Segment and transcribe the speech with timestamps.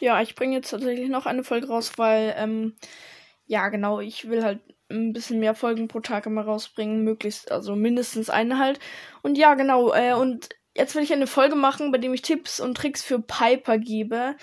[0.00, 2.74] Ja, ich bringe jetzt tatsächlich noch eine Folge raus, weil, ähm,
[3.46, 4.60] ja, genau, ich will halt
[4.90, 8.80] ein bisschen mehr Folgen pro Tag immer rausbringen, möglichst, also mindestens eine halt.
[9.22, 12.60] Und ja, genau, äh, und jetzt will ich eine Folge machen, bei dem ich Tipps
[12.60, 14.36] und Tricks für Piper gebe.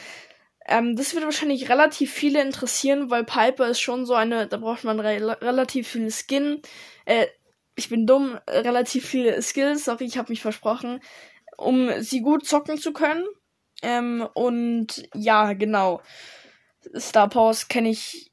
[0.67, 4.83] Ähm, das wird wahrscheinlich relativ viele interessieren, weil Piper ist schon so eine, da braucht
[4.83, 6.61] man re relativ viel Skin.
[7.05, 7.27] Äh,
[7.75, 11.02] ich bin dumm, relativ viele Skills, sorry, ich habe mich versprochen,
[11.57, 13.25] um sie gut zocken zu können.
[13.82, 16.02] Ähm, und ja, genau.
[16.98, 18.31] Star Powers kenne ich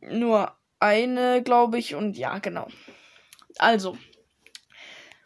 [0.00, 2.68] nur eine, glaube ich, und ja, genau.
[3.58, 3.96] Also,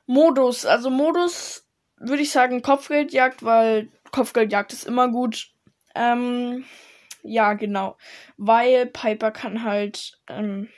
[0.06, 0.66] Modus.
[0.66, 5.50] Also Modus würde ich sagen Kopfgeldjagd, weil Kopfgeldjagd ist immer gut.
[5.94, 6.64] Ähm,
[7.22, 7.96] ja, genau.
[8.36, 10.68] Weil Piper kann halt ähm,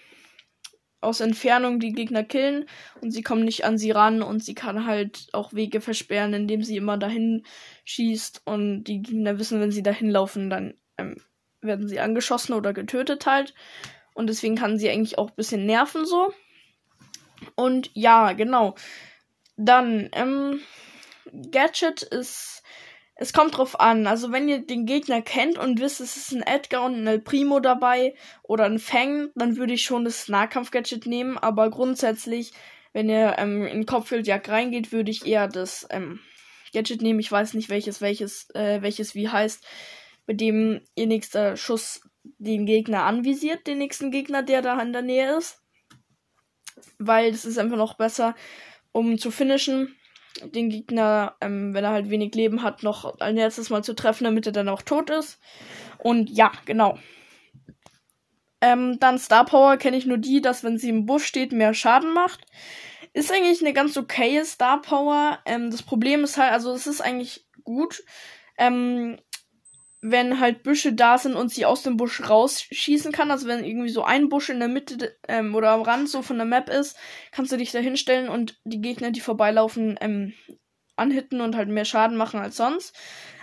[1.01, 2.67] aus Entfernung die Gegner killen
[3.01, 6.63] und sie kommen nicht an sie ran und sie kann halt auch Wege versperren, indem
[6.63, 7.45] sie immer dahin
[7.85, 11.17] schießt und die Gegner wissen, wenn sie dahin laufen, dann ähm,
[11.61, 13.55] werden sie angeschossen oder getötet halt.
[14.15, 16.33] Und deswegen kann sie eigentlich auch ein bisschen nerven so.
[17.55, 18.75] Und ja, genau.
[19.57, 20.61] Dann, ähm,
[21.51, 22.63] Gadget ist.
[23.19, 24.07] Es kommt drauf an.
[24.07, 27.19] Also, wenn ihr den Gegner kennt und wisst, es ist ein Edgar und ein El
[27.19, 31.39] Primo dabei oder ein Fang, dann würde ich schon das Nahkampf-Gadget nehmen.
[31.39, 32.53] Aber grundsätzlich,
[32.93, 36.21] wenn ihr ähm, in Kopfgeldjagd reingeht, würde ich eher das ähm,
[36.75, 37.21] Gadget nehmen.
[37.21, 39.65] Ich weiß nicht, welches, welches, äh, welches wie heißt,
[40.27, 42.03] bei dem ihr nächster Schuss
[42.39, 45.63] den Gegner anvisiert, den nächsten Gegner, der da in der Nähe ist.
[46.99, 48.35] Weil das ist einfach noch besser,
[48.93, 49.97] um zu finishen,
[50.45, 54.25] den Gegner, ähm, wenn er halt wenig Leben hat, noch ein letztes Mal zu treffen,
[54.25, 55.39] damit er dann auch tot ist.
[55.99, 56.99] Und ja, genau.
[58.61, 61.75] Ähm, dann Star Power kenne ich nur die, dass wenn sie im Busch steht, mehr
[61.75, 62.47] Schaden macht.
[63.13, 65.39] Ist eigentlich eine ganz okaye Star Power.
[65.47, 68.03] Ähm, das Problem ist halt, also es ist eigentlich gut.
[68.59, 69.19] Ähm,
[70.11, 73.31] wenn halt Büsche da sind und sie aus dem Busch rausschießen kann.
[73.31, 76.37] Also wenn irgendwie so ein Busch in der Mitte ähm, oder am Rand so von
[76.37, 76.97] der Map ist,
[77.33, 80.33] kannst du dich da hinstellen und die Gegner, die vorbeilaufen, ähm,
[80.97, 82.97] anhitten und halt mehr Schaden machen als sonst.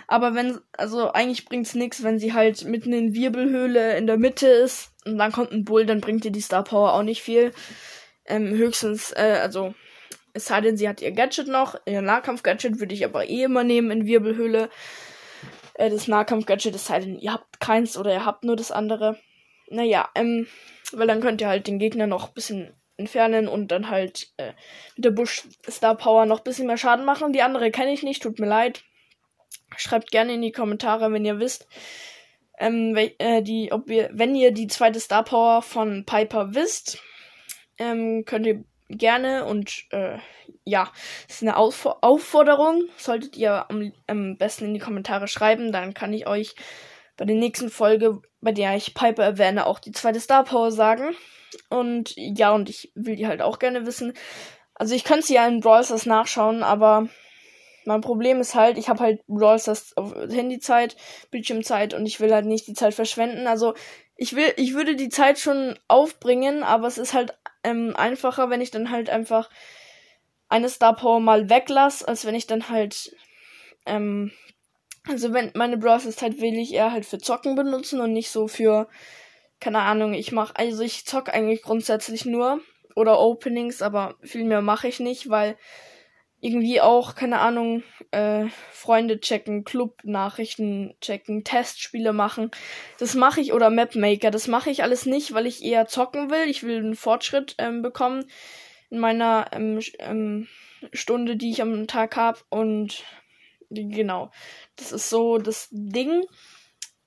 [0.06, 4.48] Aber wenn, also eigentlich bringt's nichts, wenn sie halt mitten in Wirbelhöhle in der Mitte
[4.48, 7.52] ist und dann kommt ein Bull, dann bringt dir die Star Power auch nicht viel.
[8.26, 9.74] Ähm, höchstens, äh, also,
[10.32, 11.76] es sei denn, sie hat ihr Gadget noch.
[11.86, 14.68] Ihr Nahkampf-Gadget würde ich aber eh immer nehmen in Wirbelhöhle
[15.74, 19.18] äh, das Nahkampf-Gadget, es sei denn, ihr habt keins oder ihr habt nur das andere.
[19.68, 20.46] Naja, ähm,
[20.92, 24.52] weil dann könnt ihr halt den Gegner noch ein bisschen entfernen und dann halt äh,
[24.96, 27.32] mit der Bush Star Power noch ein bisschen mehr Schaden machen.
[27.32, 28.84] Die andere kenne ich nicht, tut mir leid.
[29.76, 31.66] Schreibt gerne in die Kommentare, wenn ihr wisst,
[32.58, 37.02] ähm, äh, die, ob ihr, wenn ihr die zweite Star Power von Piper wisst,
[37.78, 38.64] ähm, könnt ihr
[38.98, 40.18] gerne und äh,
[40.64, 40.90] ja,
[41.28, 42.84] ist eine Auf Aufforderung.
[42.96, 46.54] Solltet ihr am, am besten in die Kommentare schreiben, dann kann ich euch
[47.16, 51.14] bei der nächsten Folge, bei der ich Piper erwähne, auch die zweite Star Power sagen.
[51.68, 54.14] Und ja, und ich will die halt auch gerne wissen.
[54.74, 57.08] Also ich könnte sie ja in Brawl Stars nachschauen, aber
[57.84, 60.96] mein Problem ist halt, ich habe halt Brawl Stars auf Handyzeit,
[61.30, 63.46] Bildschirmzeit und ich will halt nicht die Zeit verschwenden.
[63.46, 63.74] Also
[64.16, 67.34] ich will, ich würde die Zeit schon aufbringen, aber es ist halt
[67.64, 69.50] ähm, einfacher, wenn ich dann halt einfach
[70.48, 73.16] eine Star Power mal weglasse, als wenn ich dann halt,
[73.86, 74.30] ähm,
[75.08, 78.46] also wenn meine Browsers halt will ich eher halt für Zocken benutzen und nicht so
[78.46, 78.88] für,
[79.60, 82.60] keine Ahnung, ich mach, also ich zock eigentlich grundsätzlich nur
[82.94, 85.56] oder Openings, aber viel mehr mache ich nicht, weil
[86.44, 92.50] irgendwie auch, keine Ahnung, äh, Freunde checken, Club-Nachrichten checken, Testspiele machen.
[92.98, 94.30] Das mache ich oder Mapmaker.
[94.30, 96.46] Das mache ich alles nicht, weil ich eher zocken will.
[96.46, 98.26] Ich will einen Fortschritt ähm, bekommen
[98.90, 100.46] in meiner ähm, ähm,
[100.92, 102.40] Stunde, die ich am Tag habe.
[102.50, 103.04] Und
[103.70, 104.30] genau,
[104.76, 106.26] das ist so das Ding.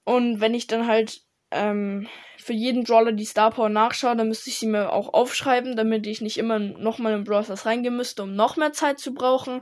[0.03, 1.21] Und wenn ich dann halt
[1.51, 2.07] ähm,
[2.47, 6.08] für jeden Brawler die Star Power nachschaue, dann müsste ich sie mir auch aufschreiben, damit
[6.08, 9.62] ich nicht immer nochmal in Brawl reingehen müsste, um noch mehr Zeit zu brauchen.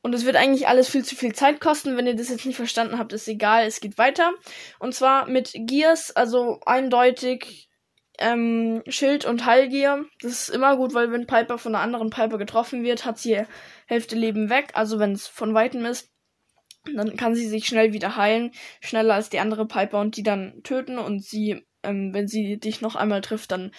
[0.00, 1.96] Und es wird eigentlich alles viel zu viel Zeit kosten.
[1.96, 4.32] Wenn ihr das jetzt nicht verstanden habt, ist egal, es geht weiter.
[4.78, 7.68] Und zwar mit Gears, also eindeutig
[8.18, 10.04] ähm, Schild und Heilgear.
[10.22, 13.42] Das ist immer gut, weil wenn Piper von einer anderen Piper getroffen wird, hat sie
[13.86, 14.70] Hälfte Leben weg.
[14.74, 16.08] Also wenn es von weitem ist,
[16.94, 20.62] dann kann sie sich schnell wieder heilen, schneller als die andere Piper und die dann
[20.62, 23.72] töten und sie, ähm, wenn sie dich noch einmal trifft, dann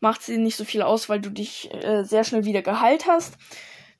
[0.00, 3.36] macht sie nicht so viel aus, weil du dich äh, sehr schnell wieder geheilt hast.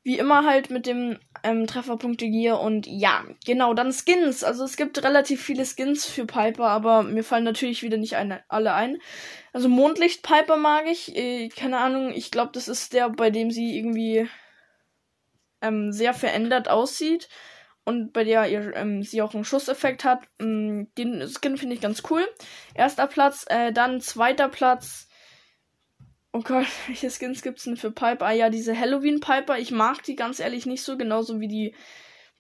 [0.03, 4.45] Wie immer halt mit dem ähm, Trefferpunkte Gear und ja, genau, dann Skins.
[4.45, 8.45] Also es gibt relativ viele Skins für Piper, aber mir fallen natürlich wieder nicht eine,
[8.49, 8.99] alle ein.
[9.53, 11.17] Also Mondlicht Piper mag ich.
[11.17, 14.29] Äh, keine Ahnung, ich glaube, das ist der, bei dem sie irgendwie
[15.61, 17.29] ähm, sehr verändert aussieht
[17.87, 20.21] und bei der ihr, ähm, sie auch einen Schusseffekt hat.
[20.41, 22.27] Ähm, den Skin finde ich ganz cool.
[22.75, 25.09] Erster Platz, äh, dann zweiter Platz.
[26.33, 28.27] Oh Gott, welche Skins gibt es denn für Piper?
[28.27, 29.59] Ah ja, diese Halloween Piper.
[29.59, 31.75] Ich mag die ganz ehrlich nicht so, genauso wie die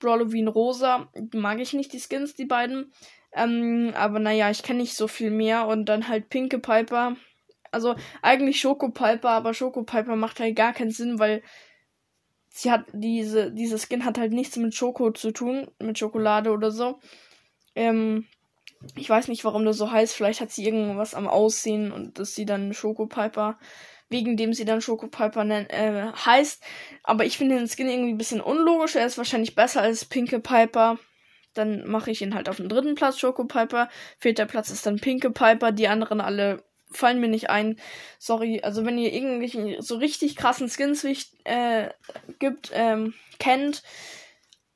[0.00, 1.10] Brawloween Rosa.
[1.32, 2.93] Mag ich nicht, die Skins, die beiden.
[3.32, 5.69] Ähm, aber naja, ich kenne nicht so viel mehr.
[5.69, 7.16] Und dann halt Pinke Piper.
[7.70, 11.43] Also eigentlich Schoko Piper, aber Schoko Piper macht halt gar keinen Sinn, weil
[12.56, 16.70] sie hat diese, diese Skin hat halt nichts mit Schoko zu tun, mit Schokolade oder
[16.70, 16.99] so.
[17.75, 18.26] Ähm,
[18.94, 20.14] ich weiß nicht, warum das so heißt.
[20.14, 23.58] Vielleicht hat sie irgendwas am Aussehen und dass sie dann Schoko Piper,
[24.08, 26.62] wegen dem sie dann Schoko Piper äh, heißt.
[27.03, 28.97] Aber ich finde den Skin irgendwie ein bisschen unlogisch.
[28.97, 30.99] Er ist wahrscheinlich besser als Pinke Piper.
[31.53, 33.91] Dann mache ich ihn halt auf den dritten Platz, Schoko Piper.
[34.19, 35.73] Vierter Platz ist dann Pinke Piper.
[35.73, 37.76] Die anderen alle fallen mir nicht ein.
[38.18, 41.04] Sorry, also wenn ihr irgendwelchen so richtig krassen Skins
[41.44, 41.90] äh,
[42.38, 43.82] gibt, ähm, kennt,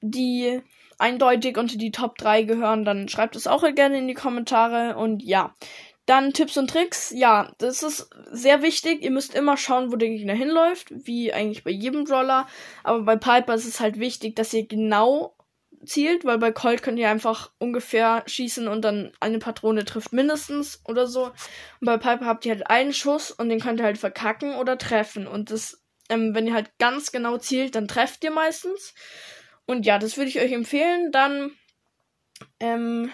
[0.01, 0.61] die
[0.99, 5.23] eindeutig unter die Top 3 gehören, dann schreibt es auch gerne in die Kommentare und
[5.23, 5.55] ja.
[6.07, 7.13] Dann Tipps und Tricks.
[7.15, 9.03] Ja, das ist sehr wichtig.
[9.03, 12.49] Ihr müsst immer schauen, wo der Gegner hinläuft, wie eigentlich bei jedem Brawler.
[12.83, 15.37] Aber bei Piper ist es halt wichtig, dass ihr genau
[15.85, 20.83] zielt, weil bei Colt könnt ihr einfach ungefähr schießen und dann eine Patrone trifft mindestens
[20.85, 21.25] oder so.
[21.25, 24.79] Und bei Piper habt ihr halt einen Schuss und den könnt ihr halt verkacken oder
[24.79, 25.27] treffen.
[25.27, 28.95] Und das, ähm, wenn ihr halt ganz genau zielt, dann trefft ihr meistens.
[29.67, 31.13] Und ja, das würde ich euch empfehlen.
[31.13, 31.53] Dann,
[32.59, 33.11] ähm,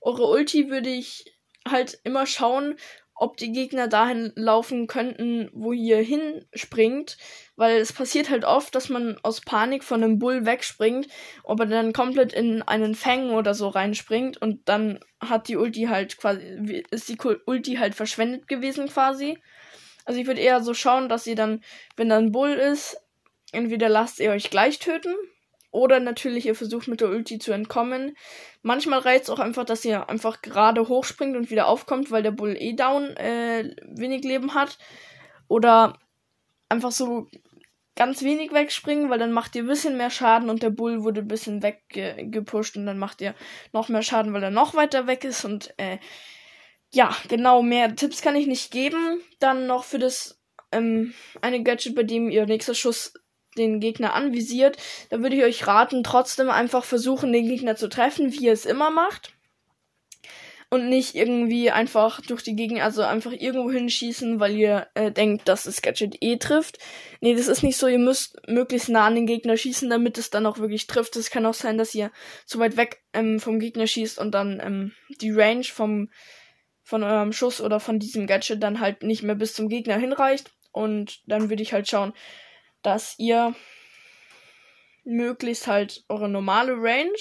[0.00, 1.34] eure Ulti würde ich
[1.66, 2.76] halt immer schauen,
[3.14, 7.16] ob die Gegner dahin laufen könnten, wo ihr hinspringt.
[7.56, 11.06] Weil es passiert halt oft, dass man aus Panik von einem Bull wegspringt,
[11.44, 16.16] aber dann komplett in einen Fang oder so reinspringt und dann hat die Ulti halt
[16.18, 19.38] quasi, ist die Ulti halt verschwendet gewesen quasi.
[20.04, 21.62] Also ich würde eher so schauen, dass ihr dann,
[21.96, 22.96] wenn da ein Bull ist,
[23.52, 25.14] entweder lasst ihr euch gleich töten
[25.74, 28.16] oder natürlich, ihr versucht mit der Ulti zu entkommen.
[28.62, 32.56] Manchmal reizt auch einfach, dass ihr einfach gerade hochspringt und wieder aufkommt, weil der Bull
[32.56, 34.78] eh down äh, wenig Leben hat.
[35.48, 35.98] Oder
[36.68, 37.26] einfach so
[37.96, 41.22] ganz wenig wegspringen, weil dann macht ihr ein bisschen mehr Schaden und der Bull wurde
[41.22, 43.34] ein bisschen weggepusht und dann macht ihr
[43.72, 45.98] noch mehr Schaden, weil er noch weiter weg ist und äh,
[46.92, 49.20] ja, genau, mehr Tipps kann ich nicht geben.
[49.40, 53.14] Dann noch für das ähm, eine Gadget, bei dem ihr nächster Schuss
[53.56, 54.76] den Gegner anvisiert,
[55.10, 58.66] da würde ich euch raten, trotzdem einfach versuchen, den Gegner zu treffen, wie ihr es
[58.66, 59.32] immer macht.
[60.70, 65.46] Und nicht irgendwie einfach durch die Gegend, also einfach irgendwo hinschießen, weil ihr äh, denkt,
[65.46, 66.78] dass das Gadget eh trifft.
[67.20, 67.86] Nee, das ist nicht so.
[67.86, 71.14] Ihr müsst möglichst nah an den Gegner schießen, damit es dann auch wirklich trifft.
[71.14, 72.10] Es kann auch sein, dass ihr
[72.44, 76.10] zu weit weg ähm, vom Gegner schießt und dann ähm, die Range vom,
[76.82, 80.50] von eurem Schuss oder von diesem Gadget dann halt nicht mehr bis zum Gegner hinreicht.
[80.72, 82.14] Und dann würde ich halt schauen,
[82.84, 83.54] dass ihr
[85.04, 87.12] möglichst halt eure normale Range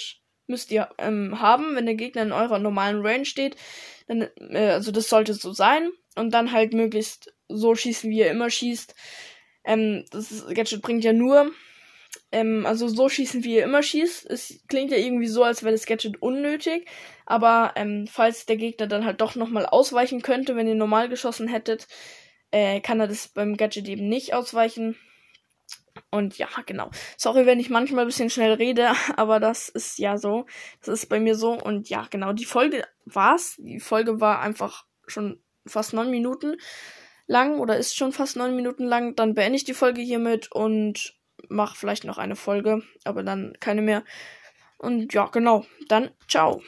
[0.48, 3.56] müsst ihr ähm, haben, wenn der Gegner in eurer normalen Range steht.
[4.08, 5.90] Dann, äh, also das sollte so sein.
[6.16, 8.94] Und dann halt möglichst so schießen, wie ihr immer schießt.
[9.64, 11.52] Ähm, das Gadget bringt ja nur,
[12.32, 14.30] ähm, also so schießen, wie ihr immer schießt.
[14.30, 16.88] Es klingt ja irgendwie so, als wäre das Gadget unnötig.
[17.26, 21.48] Aber ähm, falls der Gegner dann halt doch nochmal ausweichen könnte, wenn ihr normal geschossen
[21.48, 21.88] hättet,
[22.52, 24.96] äh, kann er das beim Gadget eben nicht ausweichen.
[26.14, 26.92] Und ja, genau.
[27.18, 30.46] Sorry, wenn ich manchmal ein bisschen schnell rede, aber das ist ja so.
[30.80, 31.54] Das ist bei mir so.
[31.54, 32.34] Und ja, genau.
[32.34, 33.56] Die Folge war's.
[33.58, 36.58] Die Folge war einfach schon fast neun Minuten
[37.26, 39.16] lang oder ist schon fast neun Minuten lang.
[39.16, 41.16] Dann beende ich die Folge hiermit und
[41.50, 44.04] mache vielleicht noch eine Folge, aber dann keine mehr.
[44.78, 45.66] Und ja, genau.
[45.88, 46.62] Dann ciao.